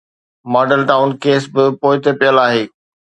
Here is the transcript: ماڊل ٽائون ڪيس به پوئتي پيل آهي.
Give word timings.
ماڊل 0.53 0.81
ٽائون 0.89 1.09
ڪيس 1.23 1.43
به 1.53 1.63
پوئتي 1.81 2.11
پيل 2.19 2.35
آهي. 2.47 2.63